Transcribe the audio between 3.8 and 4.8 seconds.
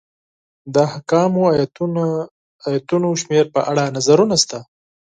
نظرونه شته.